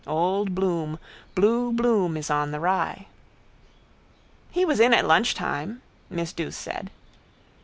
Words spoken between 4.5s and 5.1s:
was in at